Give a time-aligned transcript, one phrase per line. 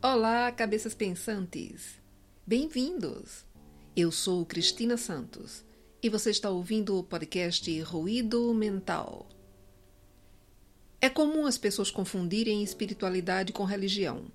[0.00, 2.00] Olá, cabeças pensantes!
[2.46, 3.44] Bem-vindos!
[3.96, 5.64] Eu sou Cristina Santos
[6.00, 9.28] e você está ouvindo o podcast Ruído Mental.
[11.00, 14.30] É comum as pessoas confundirem espiritualidade com religião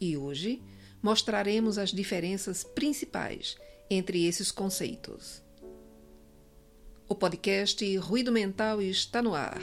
[0.00, 0.60] e hoje
[1.00, 3.56] mostraremos as diferenças principais
[3.88, 5.40] entre esses conceitos.
[7.08, 9.62] O podcast Ruído Mental está no ar.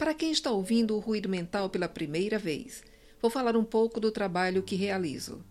[0.00, 2.82] Para quem está ouvindo o ruído mental pela primeira vez,
[3.20, 5.44] vou falar um pouco do trabalho que realizo.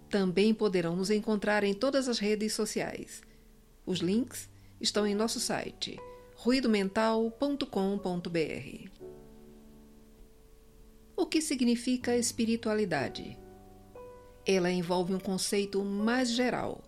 [0.08, 3.22] Também poderão nos encontrar em todas as redes sociais.
[3.84, 4.48] Os links
[4.80, 5.98] estão em nosso site
[6.34, 8.90] ruidomental.com.br.
[11.16, 13.38] O que significa espiritualidade?
[14.44, 16.82] Ela envolve um conceito mais geral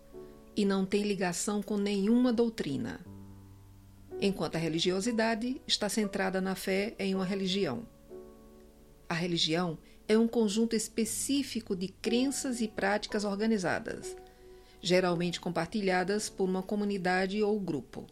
[0.57, 2.99] e não tem ligação com nenhuma doutrina.
[4.19, 7.87] Enquanto a religiosidade está centrada na fé em uma religião.
[9.07, 14.15] A religião é um conjunto específico de crenças e práticas organizadas,
[14.81, 18.05] geralmente compartilhadas por uma comunidade ou grupo.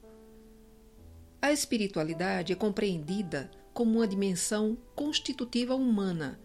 [1.41, 6.39] A espiritualidade é compreendida como uma dimensão constitutiva humana,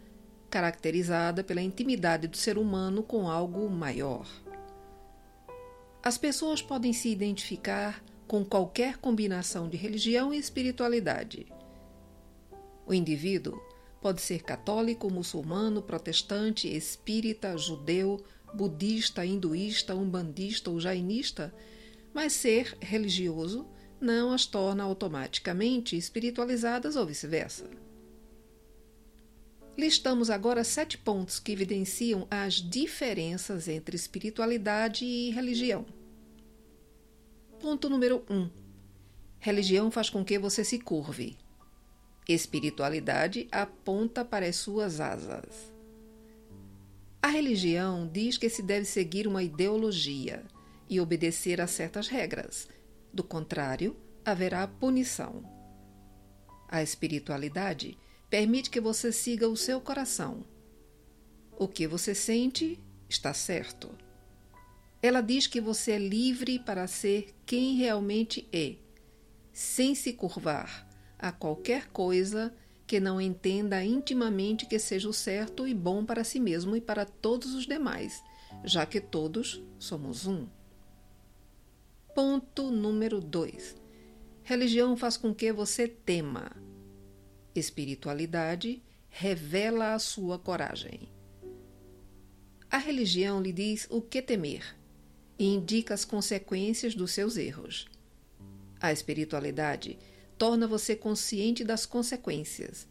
[0.50, 4.26] caracterizada pela intimidade do ser humano com algo maior.
[6.02, 11.46] As pessoas podem se identificar com qualquer combinação de religião e espiritualidade.
[12.86, 13.60] O indivíduo
[14.00, 18.22] Pode ser católico, muçulmano, protestante, espírita, judeu,
[18.54, 21.52] budista, hinduísta, umbandista ou jainista,
[22.14, 23.66] mas ser religioso
[24.00, 27.68] não as torna automaticamente espiritualizadas ou vice-versa.
[29.76, 35.86] Listamos agora sete pontos que evidenciam as diferenças entre espiritualidade e religião.
[37.60, 38.34] Ponto número 1.
[38.34, 38.50] Um,
[39.38, 41.36] religião faz com que você se curve.
[42.28, 45.72] Espiritualidade aponta para as suas asas.
[47.22, 50.44] A religião diz que se deve seguir uma ideologia
[50.90, 52.68] e obedecer a certas regras.
[53.14, 53.96] Do contrário,
[54.26, 55.42] haverá punição.
[56.68, 57.96] A espiritualidade
[58.28, 60.44] permite que você siga o seu coração.
[61.58, 62.78] O que você sente
[63.08, 63.88] está certo.
[65.00, 68.74] Ela diz que você é livre para ser quem realmente é,
[69.50, 70.87] sem se curvar
[71.18, 72.54] a qualquer coisa
[72.86, 77.04] que não entenda intimamente que seja o certo e bom para si mesmo e para
[77.04, 78.22] todos os demais,
[78.64, 80.46] já que todos somos um.
[82.14, 83.76] Ponto número 2.
[84.42, 86.50] Religião faz com que você tema.
[87.54, 91.12] Espiritualidade revela a sua coragem.
[92.70, 94.76] A religião lhe diz o que temer
[95.38, 97.86] e indica as consequências dos seus erros.
[98.80, 99.98] A espiritualidade
[100.38, 102.86] torna você consciente das consequências,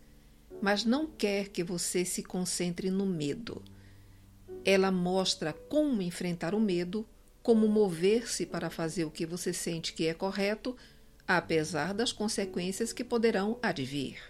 [0.62, 3.64] mas não quer que você se concentre no medo.
[4.66, 7.08] Ela mostra como enfrentar o medo,
[7.42, 10.76] como mover-se para fazer o que você sente que é correto,
[11.26, 14.22] apesar das consequências que poderão advir.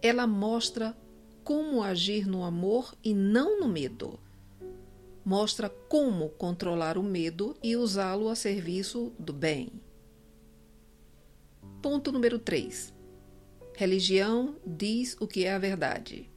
[0.00, 0.96] Ela mostra
[1.42, 4.20] como agir no amor e não no medo.
[5.24, 9.72] Mostra como controlar o medo e usá-lo a serviço do bem.
[11.80, 12.92] Ponto número 3.
[13.76, 16.28] Religião diz o que é a verdade.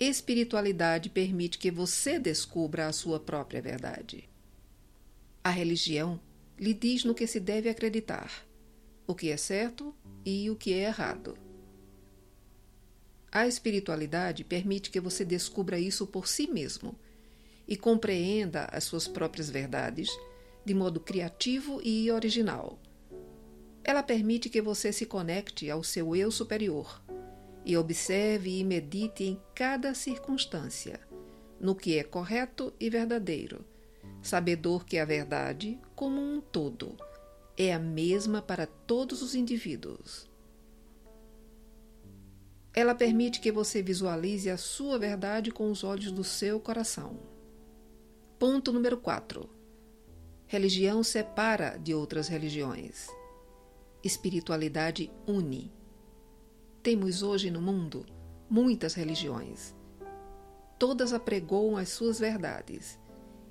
[0.00, 4.26] Espiritualidade permite que você descubra a sua própria verdade.
[5.42, 6.18] A religião
[6.58, 8.48] lhe diz no que se deve acreditar,
[9.06, 11.36] o que é certo e o que é errado.
[13.30, 16.98] A espiritualidade permite que você descubra isso por si mesmo
[17.68, 20.08] e compreenda as suas próprias verdades
[20.64, 22.78] de modo criativo e original
[23.84, 27.02] ela permite que você se conecte ao seu eu superior
[27.66, 31.00] e observe e medite em cada circunstância,
[31.60, 33.64] no que é correto e verdadeiro,
[34.22, 36.96] sabedor que a verdade, como um todo,
[37.56, 40.30] é a mesma para todos os indivíduos.
[42.72, 47.20] Ela permite que você visualize a sua verdade com os olhos do seu coração.
[48.38, 49.48] Ponto número 4.
[50.46, 53.08] Religião separa de outras religiões
[54.04, 55.72] espiritualidade une.
[56.82, 58.04] Temos hoje no mundo
[58.48, 59.74] muitas religiões.
[60.78, 62.98] todas apregoam as suas verdades,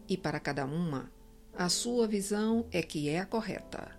[0.07, 1.11] e para cada uma,
[1.53, 3.97] a sua visão é que é a correta.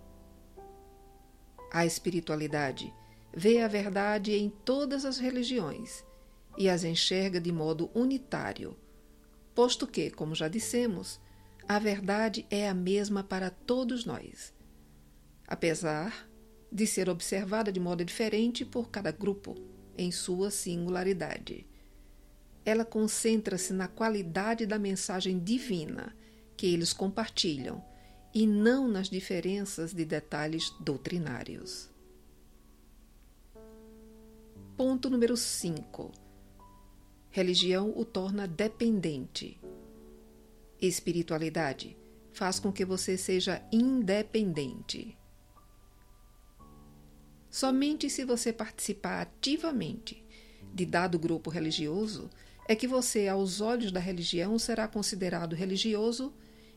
[1.71, 2.93] A espiritualidade
[3.33, 6.05] vê a verdade em todas as religiões
[6.57, 8.77] e as enxerga de modo unitário,
[9.53, 11.19] posto que, como já dissemos,
[11.67, 14.53] a verdade é a mesma para todos nós,
[15.47, 16.29] apesar
[16.71, 19.55] de ser observada de modo diferente por cada grupo
[19.97, 21.65] em sua singularidade.
[22.65, 26.15] Ela concentra-se na qualidade da mensagem divina
[26.57, 27.83] que eles compartilham
[28.33, 31.89] e não nas diferenças de detalhes doutrinários.
[34.75, 36.11] Ponto número 5.
[37.29, 39.59] Religião o torna dependente.
[40.81, 41.95] Espiritualidade
[42.33, 45.17] faz com que você seja independente.
[47.55, 50.21] Somente se você participar ativamente
[50.73, 52.29] de dado grupo religioso
[52.67, 56.33] é que você, aos olhos da religião, será considerado religioso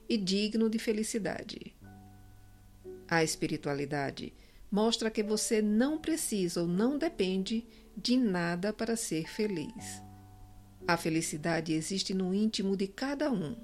[0.09, 1.75] e digno de felicidade.
[3.09, 4.33] A espiritualidade
[4.71, 7.67] mostra que você não precisa ou não depende
[7.97, 10.01] de nada para ser feliz.
[10.87, 13.57] A felicidade existe no íntimo de cada um.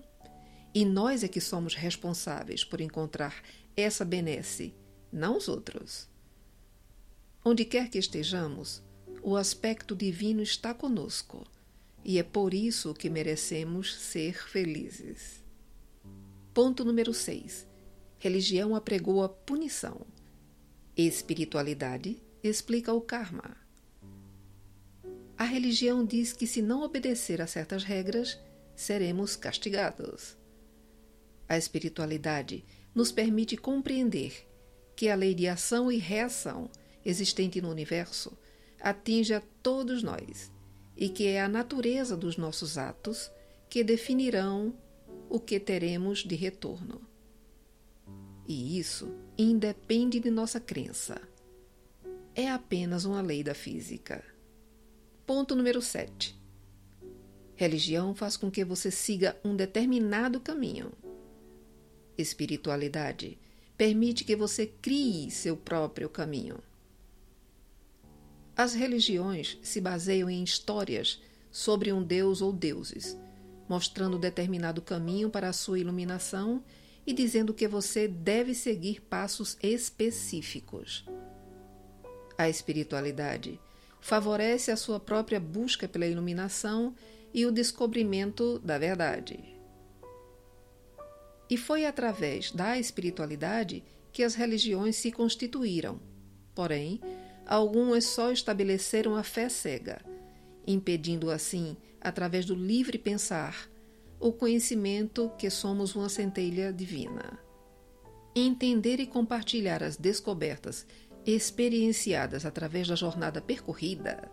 [0.75, 3.41] E nós é que somos responsáveis por encontrar
[3.77, 4.75] essa benesse,
[5.13, 6.13] não os outros.
[7.45, 8.83] Onde quer que estejamos,
[9.23, 11.45] o aspecto divino está conosco,
[12.03, 15.45] e é por isso que merecemos ser felizes.
[16.55, 17.67] Ponto número 6.
[18.19, 20.07] Religião apregou a punição.
[20.97, 23.55] Espiritualidade explica o karma.
[25.37, 28.41] A religião diz que se não obedecer a certas regras,
[28.75, 30.35] seremos castigados.
[31.47, 32.65] A espiritualidade
[32.95, 34.49] nos permite compreender
[34.97, 36.71] que a lei de ação e reação
[37.05, 38.37] existente no universo
[38.81, 40.53] atinge a todos nós
[40.97, 43.31] e que é a natureza dos nossos atos
[43.69, 44.75] que definirão
[45.29, 47.01] o que teremos de retorno.
[48.47, 51.21] E isso independe de nossa crença.
[52.35, 54.23] É apenas uma lei da física.
[55.27, 56.39] Ponto número 7.
[57.57, 60.93] Religião faz com que você siga um determinado caminho
[62.17, 63.39] espiritualidade
[63.77, 66.59] permite que você crie seu próprio caminho.
[68.57, 71.21] As religiões se baseiam em histórias
[71.51, 73.17] sobre um deus ou deuses,
[73.69, 76.63] mostrando determinado caminho para a sua iluminação
[77.07, 81.05] e dizendo que você deve seguir passos específicos.
[82.39, 83.61] A espiritualidade
[84.01, 86.95] favorece a sua própria busca pela iluminação
[87.33, 89.43] e o descobrimento da verdade.
[91.51, 96.01] E foi através da espiritualidade que as religiões se constituíram.
[96.55, 97.01] Porém,
[97.47, 100.01] algumas só estabeleceram a fé cega,
[100.67, 103.69] impedindo assim, através do livre pensar,
[104.21, 107.39] o conhecimento que somos uma centelha divina.
[108.35, 110.87] Entender e compartilhar as descobertas
[111.27, 114.31] experienciadas através da jornada percorrida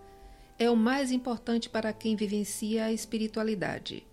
[0.58, 4.06] é o mais importante para quem vivencia a espiritualidade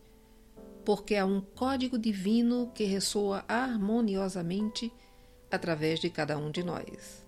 [0.89, 4.91] porque há um código divino que ressoa harmoniosamente
[5.51, 7.28] através de cada um de nós.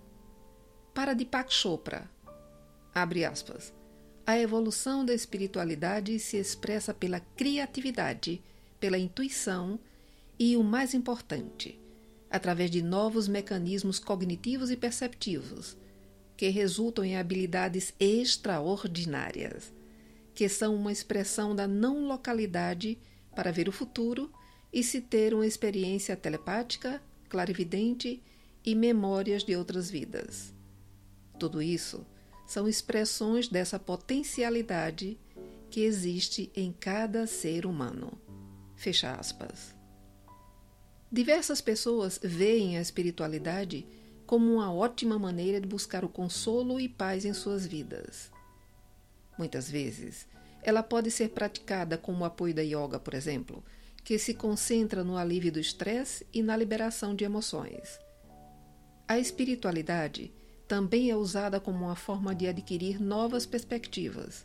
[1.00, 2.11] Para Deepak Chopra,
[2.94, 3.73] abre aspas,
[4.26, 8.43] a evolução da espiritualidade se expressa pela criatividade,
[8.79, 9.81] pela intuição
[10.39, 11.81] e, o mais importante,
[12.31, 15.74] através de novos mecanismos cognitivos e perceptivos,
[16.36, 19.72] que resultam em habilidades extraordinárias,
[20.34, 22.98] que são uma expressão da não localidade
[23.34, 24.31] para ver o futuro
[24.70, 28.22] e se ter uma experiência telepática, clarividente
[28.63, 30.59] e memórias de outras vidas.
[31.41, 32.06] Tudo isso
[32.47, 35.19] são expressões dessa potencialidade
[35.70, 38.20] que existe em cada ser humano.
[38.77, 39.75] Fecha aspas.
[41.11, 43.87] Diversas pessoas veem a espiritualidade
[44.27, 48.31] como uma ótima maneira de buscar o consolo e paz em suas vidas.
[49.39, 50.29] Muitas vezes,
[50.63, 53.65] ela pode ser praticada com o apoio da yoga, por exemplo,
[54.05, 57.99] que se concentra no alívio do estresse e na liberação de emoções.
[59.09, 60.31] A espiritualidade
[60.70, 64.44] também é usada como uma forma de adquirir novas perspectivas,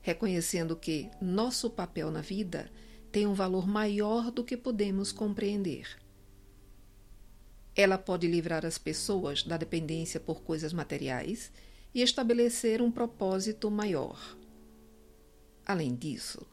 [0.00, 2.68] reconhecendo que nosso papel na vida
[3.12, 5.96] tem um valor maior do que podemos compreender.
[7.76, 11.52] Ela pode livrar as pessoas da dependência por coisas materiais
[11.94, 14.36] e estabelecer um propósito maior.
[15.64, 16.44] Além disso,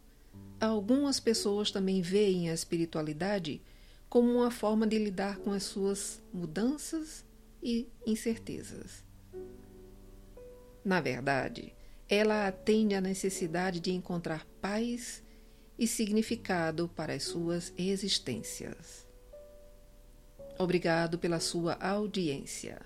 [0.62, 3.64] algumas pessoas também veem a espiritualidade
[4.08, 7.25] como uma forma de lidar com as suas mudanças
[7.66, 9.04] e incertezas.
[10.84, 11.74] Na verdade,
[12.08, 15.24] ela atende à necessidade de encontrar paz
[15.78, 19.08] e significado para as suas existências.
[20.60, 22.80] Obrigado pela sua audiência.